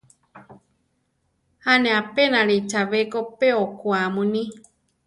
[1.71, 4.43] A ne apénali chabé ko pe okwá muní.